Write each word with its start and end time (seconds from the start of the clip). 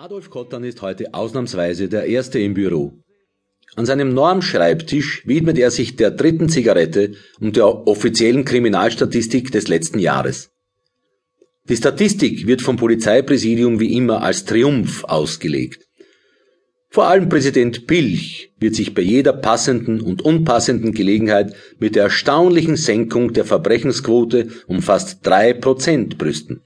Adolf 0.00 0.30
Kottan 0.30 0.62
ist 0.62 0.80
heute 0.80 1.12
ausnahmsweise 1.12 1.88
der 1.88 2.04
Erste 2.04 2.38
im 2.38 2.54
Büro. 2.54 2.92
An 3.74 3.84
seinem 3.84 4.14
Normschreibtisch 4.14 5.26
widmet 5.26 5.58
er 5.58 5.72
sich 5.72 5.96
der 5.96 6.12
dritten 6.12 6.48
Zigarette 6.48 7.14
und 7.40 7.56
der 7.56 7.66
offiziellen 7.88 8.44
Kriminalstatistik 8.44 9.50
des 9.50 9.66
letzten 9.66 9.98
Jahres. 9.98 10.50
Die 11.68 11.76
Statistik 11.76 12.46
wird 12.46 12.62
vom 12.62 12.76
Polizeipräsidium 12.76 13.80
wie 13.80 13.92
immer 13.92 14.22
als 14.22 14.44
Triumph 14.44 15.02
ausgelegt. 15.02 15.88
Vor 16.90 17.08
allem 17.08 17.28
Präsident 17.28 17.88
Pilch 17.88 18.52
wird 18.60 18.76
sich 18.76 18.94
bei 18.94 19.02
jeder 19.02 19.32
passenden 19.32 20.00
und 20.00 20.22
unpassenden 20.22 20.92
Gelegenheit 20.92 21.56
mit 21.80 21.96
der 21.96 22.04
erstaunlichen 22.04 22.76
Senkung 22.76 23.32
der 23.32 23.44
Verbrechensquote 23.44 24.46
um 24.68 24.80
fast 24.80 25.26
drei 25.26 25.54
Prozent 25.54 26.18
brüsten. 26.18 26.62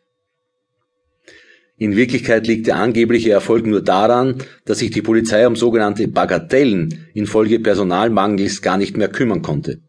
In 1.82 1.96
Wirklichkeit 1.96 2.46
liegt 2.46 2.68
der 2.68 2.76
angebliche 2.76 3.32
Erfolg 3.32 3.66
nur 3.66 3.82
daran, 3.82 4.36
dass 4.64 4.78
sich 4.78 4.92
die 4.92 5.02
Polizei 5.02 5.44
um 5.48 5.56
sogenannte 5.56 6.06
Bagatellen 6.06 7.08
infolge 7.12 7.58
Personalmangels 7.58 8.62
gar 8.62 8.76
nicht 8.76 8.96
mehr 8.96 9.08
kümmern 9.08 9.42
konnte. 9.42 9.80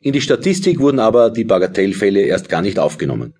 In 0.00 0.12
die 0.12 0.20
Statistik 0.20 0.78
wurden 0.78 1.00
aber 1.00 1.30
die 1.30 1.42
Bagatellfälle 1.42 2.20
erst 2.20 2.48
gar 2.48 2.62
nicht 2.62 2.78
aufgenommen. 2.78 3.34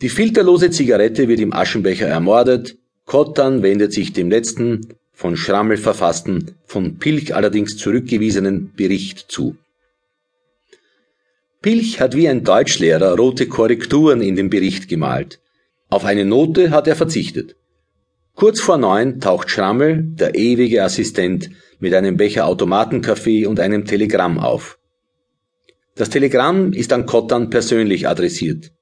Die 0.00 0.08
filterlose 0.08 0.70
Zigarette 0.70 1.28
wird 1.28 1.40
im 1.40 1.52
Aschenbecher 1.52 2.06
ermordet, 2.06 2.78
Kottan 3.04 3.62
wendet 3.62 3.92
sich 3.92 4.14
dem 4.14 4.30
letzten, 4.30 4.94
von 5.12 5.36
Schrammel 5.36 5.76
verfassten, 5.76 6.52
von 6.64 6.96
Pilch 6.96 7.34
allerdings 7.34 7.76
zurückgewiesenen 7.76 8.72
Bericht 8.74 9.26
zu. 9.28 9.58
Pilch 11.60 12.00
hat 12.00 12.16
wie 12.16 12.26
ein 12.26 12.42
Deutschlehrer 12.42 13.18
rote 13.18 13.48
Korrekturen 13.48 14.22
in 14.22 14.34
den 14.34 14.48
Bericht 14.48 14.88
gemalt. 14.88 15.40
Auf 15.88 16.04
eine 16.04 16.24
Note 16.24 16.70
hat 16.70 16.86
er 16.86 16.96
verzichtet. 16.96 17.56
Kurz 18.34 18.60
vor 18.60 18.76
neun 18.76 19.20
taucht 19.20 19.50
Schrammel, 19.50 20.02
der 20.02 20.34
ewige 20.34 20.82
Assistent, 20.82 21.50
mit 21.78 21.94
einem 21.94 22.16
Becher 22.16 22.46
Automatenkaffee 22.46 23.46
und 23.46 23.60
einem 23.60 23.84
Telegramm 23.84 24.38
auf. 24.38 24.78
Das 25.94 26.10
Telegramm 26.10 26.72
ist 26.72 26.92
an 26.92 27.06
Kottan 27.06 27.48
persönlich 27.48 28.08
adressiert. 28.08 28.72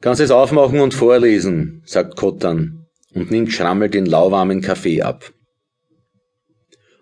Kannst 0.00 0.20
es 0.20 0.30
aufmachen 0.30 0.80
und 0.80 0.94
vorlesen, 0.94 1.82
sagt 1.84 2.16
Kottan 2.16 2.86
und 3.14 3.30
nimmt 3.30 3.52
Schrammel 3.52 3.88
den 3.88 4.06
lauwarmen 4.06 4.60
Kaffee 4.60 5.02
ab. 5.02 5.32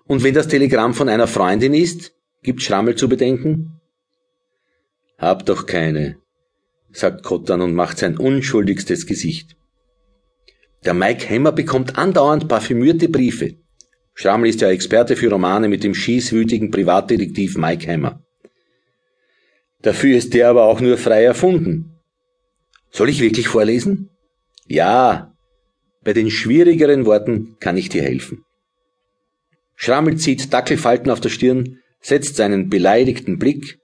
Und 0.06 0.22
wenn 0.22 0.34
das 0.34 0.48
Telegramm 0.48 0.94
von 0.94 1.08
einer 1.08 1.26
Freundin 1.26 1.74
ist, 1.74 2.14
gibt 2.42 2.62
Schrammel 2.62 2.94
zu 2.94 3.08
bedenken? 3.08 3.80
Hab 5.18 5.44
doch 5.44 5.66
keine, 5.66 6.16
sagt 6.94 7.22
Kottan 7.22 7.60
und 7.60 7.74
macht 7.74 7.98
sein 7.98 8.16
unschuldigstes 8.16 9.06
Gesicht. 9.06 9.56
Der 10.84 10.94
Mike 10.94 11.28
Hammer 11.28 11.52
bekommt 11.52 11.98
andauernd 11.98 12.48
parfümierte 12.48 13.08
Briefe. 13.08 13.54
Schrammel 14.14 14.50
ist 14.50 14.60
ja 14.60 14.70
Experte 14.70 15.16
für 15.16 15.30
Romane 15.30 15.68
mit 15.68 15.82
dem 15.82 15.94
schießwütigen 15.94 16.70
Privatdetektiv 16.70 17.56
Mike 17.56 17.90
Hammer. 17.90 18.22
Dafür 19.82 20.16
ist 20.16 20.34
der 20.34 20.48
aber 20.48 20.64
auch 20.64 20.80
nur 20.80 20.96
frei 20.96 21.24
erfunden. 21.24 21.98
Soll 22.90 23.08
ich 23.08 23.20
wirklich 23.20 23.48
vorlesen? 23.48 24.10
Ja, 24.66 25.34
bei 26.04 26.12
den 26.12 26.30
schwierigeren 26.30 27.06
Worten 27.06 27.56
kann 27.60 27.76
ich 27.76 27.88
dir 27.88 28.02
helfen. 28.02 28.44
Schrammel 29.74 30.16
zieht 30.16 30.52
Dackelfalten 30.52 31.10
auf 31.10 31.20
der 31.20 31.30
Stirn, 31.30 31.80
setzt 32.00 32.36
seinen 32.36 32.68
beleidigten 32.68 33.38
Blick, 33.38 33.78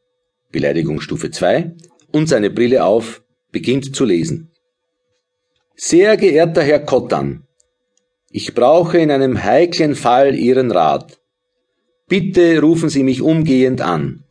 Beleidigungsstufe 0.53 1.31
2, 1.31 1.75
und 2.13 2.29
seine 2.29 2.51
Brille 2.51 2.85
auf, 2.85 3.23
beginnt 3.53 3.95
zu 3.95 4.05
lesen. 4.05 4.51
Sehr 5.77 6.17
geehrter 6.17 6.63
Herr 6.63 6.81
Kottan, 6.81 7.47
ich 8.33 8.55
brauche 8.55 8.99
in 8.99 9.11
einem 9.11 9.43
heiklen 9.43 9.97
Fall 9.97 10.37
Ihren 10.37 10.71
Rat. 10.71 11.19
Bitte 12.07 12.61
rufen 12.61 12.89
Sie 12.89 13.03
mich 13.03 13.23
umgehend 13.23 13.81
an. 13.81 14.23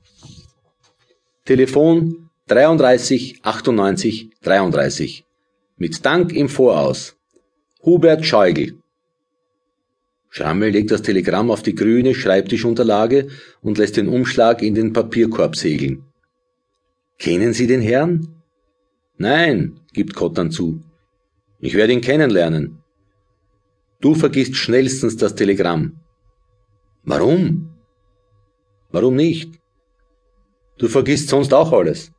Telefon 1.44 2.30
33 2.48 3.42
98 3.44 4.30
33. 4.42 5.26
Mit 5.76 6.06
Dank 6.06 6.32
im 6.32 6.48
Voraus. 6.48 7.18
Hubert 7.84 8.26
Scheugel. 8.26 8.78
Schrammel 10.30 10.70
legt 10.70 10.92
das 10.92 11.02
Telegramm 11.02 11.52
auf 11.52 11.62
die 11.62 11.76
grüne 11.76 12.16
Schreibtischunterlage 12.16 13.28
und 13.62 13.78
lässt 13.78 13.98
den 13.98 14.08
Umschlag 14.08 14.62
in 14.62 14.76
den 14.76 14.94
Papierkorb 14.94 15.58
segeln. 15.58 16.06
Kennen 17.20 17.52
Sie 17.54 17.68
den 17.68 17.82
Herrn? 17.82 18.42
Nein, 19.18 19.82
gibt 19.94 20.16
Kottan 20.16 20.52
zu. 20.52 20.82
Ich 21.60 21.76
werde 21.76 21.92
ihn 21.92 22.00
kennenlernen. 22.00 22.82
Du 24.00 24.16
vergisst 24.16 24.56
schnellstens 24.56 25.18
das 25.18 25.36
Telegramm. 25.36 26.00
Warum? 27.04 27.76
Warum 28.92 29.16
nicht? 29.18 29.60
Du 30.78 30.88
vergisst 30.88 31.28
sonst 31.28 31.54
auch 31.54 31.74
alles. 31.74 32.14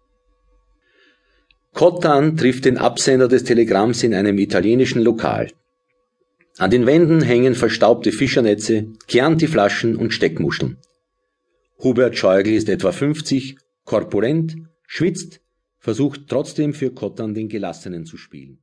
Kottan 1.73 2.37
trifft 2.37 2.67
den 2.67 2.77
Absender 2.77 3.27
des 3.29 3.45
Telegramms 3.45 4.03
in 4.03 4.13
einem 4.13 4.37
italienischen 4.37 5.01
Lokal. 5.01 5.51
An 6.59 6.71
den 6.71 6.85
Wänden 6.85 7.23
hängen 7.23 7.55
verstaubte 7.55 8.13
Fischernetze, 8.13 8.93
Chianti-Flaschen 9.07 9.97
und 9.97 10.13
Steckmuscheln. 10.13 10.77
Hubert 11.83 12.19
Scheugel 12.19 12.53
ist 12.53 12.69
etwa 12.69 12.93
50, 12.93 13.57
korpulent 13.87 14.57
schwitzt, 14.93 15.41
versucht 15.79 16.23
trotzdem 16.27 16.75
für 16.75 16.93
Kottan 16.93 17.33
den 17.33 17.49
Gelassenen 17.49 18.05
zu 18.05 18.17
spielen. 18.17 18.59